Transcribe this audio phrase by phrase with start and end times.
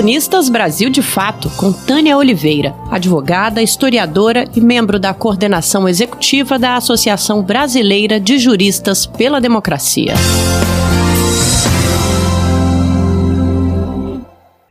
[0.00, 6.74] Colunistas Brasil de Fato, com Tânia Oliveira, advogada, historiadora e membro da coordenação executiva da
[6.74, 10.14] Associação Brasileira de Juristas pela Democracia.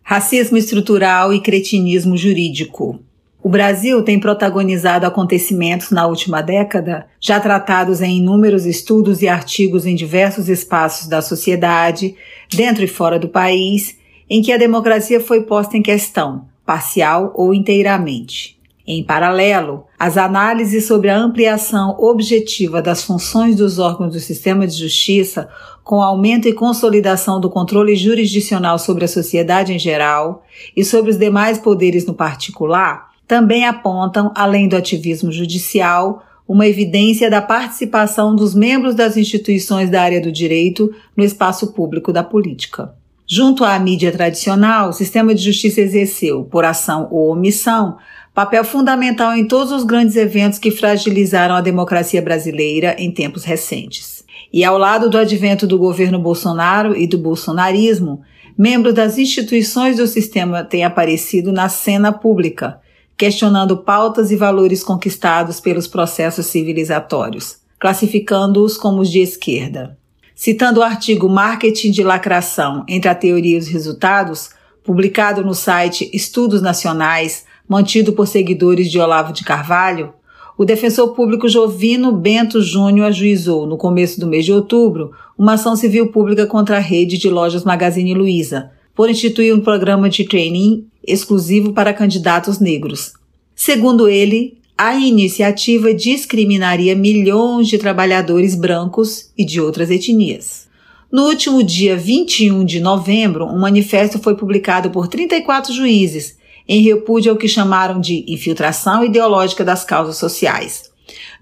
[0.02, 3.00] Racismo estrutural e cretinismo jurídico.
[3.43, 9.86] O Brasil tem protagonizado acontecimentos na última década, já tratados em inúmeros estudos e artigos
[9.86, 12.16] em diversos espaços da sociedade,
[12.52, 13.98] dentro e fora do país,
[14.29, 18.60] em que a democracia foi posta em questão, parcial ou inteiramente.
[18.92, 24.75] Em paralelo, as análises sobre a ampliação objetiva das funções dos órgãos do sistema de
[24.75, 25.47] justiça,
[25.83, 30.43] com aumento e consolidação do controle jurisdicional sobre a sociedade em geral
[30.75, 37.30] e sobre os demais poderes no particular, também apontam, além do ativismo judicial, uma evidência
[37.30, 42.91] da participação dos membros das instituições da área do direito no espaço público da política.
[43.31, 47.99] Junto à mídia tradicional, o sistema de justiça exerceu, por ação ou omissão,
[48.33, 54.25] papel fundamental em todos os grandes eventos que fragilizaram a democracia brasileira em tempos recentes.
[54.52, 58.23] E ao lado do advento do governo Bolsonaro e do bolsonarismo,
[58.57, 62.80] membros das instituições do sistema têm aparecido na cena pública,
[63.16, 69.98] questionando pautas e valores conquistados pelos processos civilizatórios, classificando-os como os de esquerda.
[70.39, 74.51] Citando o artigo Marketing de Lacração entre a Teoria e os Resultados,
[74.81, 80.13] publicado no site Estudos Nacionais, mantido por seguidores de Olavo de Carvalho,
[80.57, 85.75] o defensor público Jovino Bento Júnior ajuizou, no começo do mês de outubro, uma ação
[85.75, 90.87] civil pública contra a rede de lojas Magazine Luiza, por instituir um programa de training
[91.05, 93.11] exclusivo para candidatos negros.
[93.53, 100.69] Segundo ele, a iniciativa discriminaria milhões de trabalhadores brancos e de outras etnias.
[101.11, 107.30] No último dia 21 de novembro, um manifesto foi publicado por 34 juízes em repúdio
[107.30, 110.90] ao que chamaram de infiltração ideológica das causas sociais,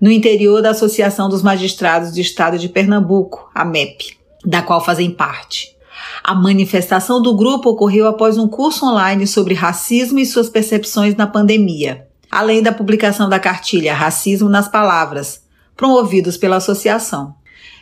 [0.01, 5.11] no interior da Associação dos Magistrados do Estado de Pernambuco, a MEP, da qual fazem
[5.11, 5.75] parte.
[6.23, 11.27] A manifestação do grupo ocorreu após um curso online sobre racismo e suas percepções na
[11.27, 15.41] pandemia além da publicação da cartilha Racismo nas Palavras,
[15.75, 17.35] promovidos pela associação.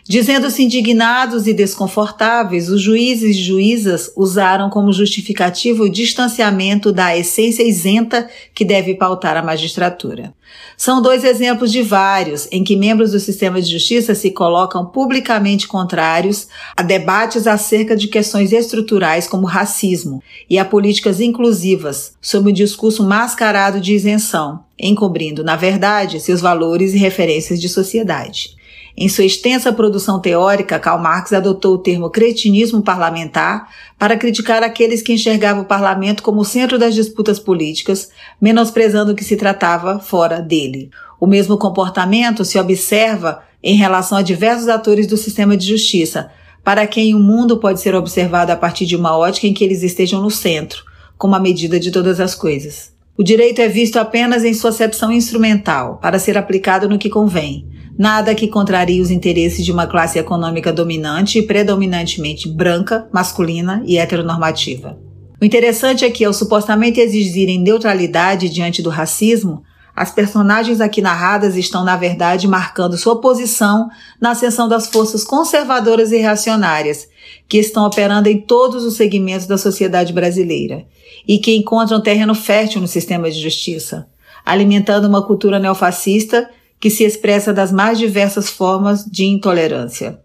[0.08, 7.64] Dizendo-se indignados e desconfortáveis, os juízes e juízas usaram como justificativo o distanciamento da essência
[7.64, 10.32] isenta que deve pautar a magistratura.
[10.78, 15.68] São dois exemplos de vários em que membros do sistema de justiça se colocam publicamente
[15.68, 22.54] contrários a debates acerca de questões estruturais como racismo e a políticas inclusivas, sob o
[22.54, 28.56] discurso mascarado de isenção, encobrindo, na verdade, seus valores e referências de sociedade.
[28.98, 33.68] Em sua extensa produção teórica, Karl Marx adotou o termo cretinismo parlamentar
[34.00, 39.16] para criticar aqueles que enxergavam o parlamento como o centro das disputas políticas, menosprezando o
[39.16, 40.90] que se tratava fora dele.
[41.20, 46.32] O mesmo comportamento se observa em relação a diversos atores do sistema de justiça,
[46.64, 49.84] para quem o mundo pode ser observado a partir de uma ótica em que eles
[49.84, 50.86] estejam no centro,
[51.18, 52.94] como a medida de todas as coisas.
[53.18, 57.75] O direito é visto apenas em sua acepção instrumental, para ser aplicado no que convém
[57.98, 63.98] nada que contrarie os interesses de uma classe econômica dominante e predominantemente branca, masculina e
[63.98, 64.98] heteronormativa.
[65.42, 69.64] O interessante é que, ao supostamente exigirem neutralidade diante do racismo,
[69.96, 73.88] as personagens aqui narradas estão, na verdade, marcando sua posição
[74.20, 77.08] na ascensão das forças conservadoras e reacionárias,
[77.48, 80.86] que estão operando em todos os segmentos da sociedade brasileira
[81.28, 84.08] e que encontram terreno fértil no sistema de justiça,
[84.46, 86.50] alimentando uma cultura neofascista
[86.86, 90.20] que se expressa das mais diversas formas de intolerância.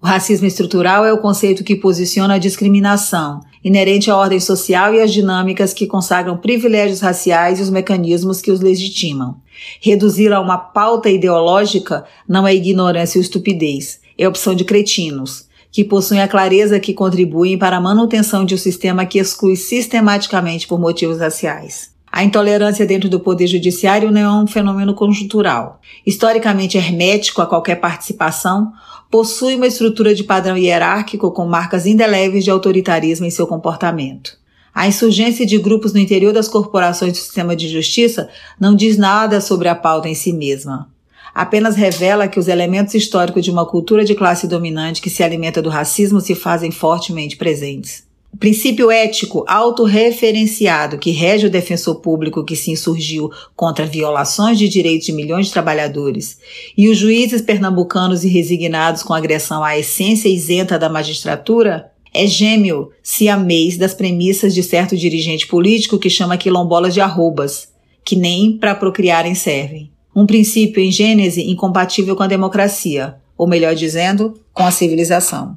[0.00, 5.00] O racismo estrutural é o conceito que posiciona a discriminação, inerente à ordem social e
[5.00, 9.38] às dinâmicas que consagram privilégios raciais e os mecanismos que os legitimam.
[9.80, 15.82] Reduzi-la a uma pauta ideológica não é ignorância ou estupidez, é opção de cretinos, que
[15.82, 20.78] possuem a clareza que contribuem para a manutenção de um sistema que exclui sistematicamente por
[20.78, 21.93] motivos raciais.
[22.16, 25.80] A intolerância dentro do Poder Judiciário não é um fenômeno conjuntural.
[26.06, 28.72] Historicamente hermético a qualquer participação,
[29.10, 34.38] possui uma estrutura de padrão hierárquico com marcas indeléveis de autoritarismo em seu comportamento.
[34.72, 39.40] A insurgência de grupos no interior das corporações do sistema de justiça não diz nada
[39.40, 40.88] sobre a pauta em si mesma.
[41.34, 45.60] Apenas revela que os elementos históricos de uma cultura de classe dominante que se alimenta
[45.60, 48.04] do racismo se fazem fortemente presentes.
[48.34, 54.68] O princípio ético autorreferenciado que rege o defensor público que se insurgiu contra violações de
[54.68, 56.38] direitos de milhões de trabalhadores
[56.76, 62.90] e os juízes pernambucanos e resignados com agressão à essência isenta da magistratura é gêmeo
[63.04, 67.68] siamês das premissas de certo dirigente político que chama quilombolas de arrobas,
[68.04, 69.92] que nem para procriarem servem.
[70.14, 75.56] Um princípio em Gênese incompatível com a democracia, ou melhor dizendo, com a civilização.